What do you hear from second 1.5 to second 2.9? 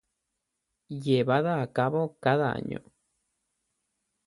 a cabo cada año.